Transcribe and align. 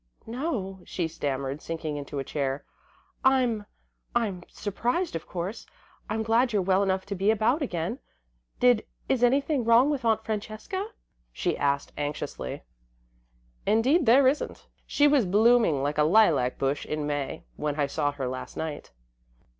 "No," 0.25 0.79
she 0.83 1.07
stammered 1.07 1.61
sinking 1.61 1.95
into 1.95 2.17
a 2.17 2.23
chair. 2.23 2.65
"I'm 3.23 3.67
I'm 4.15 4.41
surprised, 4.47 5.15
of 5.15 5.27
course. 5.27 5.67
I'm 6.09 6.23
glad 6.23 6.51
you're 6.51 6.61
well 6.63 6.81
enough 6.81 7.05
to 7.05 7.13
be 7.15 7.29
about 7.29 7.61
again. 7.61 7.99
Did 8.59 8.83
is 9.07 9.23
anything 9.23 9.63
wrong 9.63 9.91
with 9.91 10.03
Aunt 10.03 10.23
Francesca?" 10.25 10.87
she 11.31 11.55
asked, 11.55 11.91
anxiously. 11.99 12.63
"Indeed 13.67 14.07
there 14.07 14.27
isn't. 14.27 14.65
She 14.87 15.07
was 15.07 15.27
blooming 15.27 15.83
like 15.83 15.99
a 15.99 16.03
lilac 16.03 16.57
bush 16.57 16.83
in 16.83 17.05
May, 17.05 17.43
when 17.55 17.75
I 17.79 17.85
saw 17.85 18.11
her 18.13 18.27
last 18.27 18.57
night." 18.57 18.89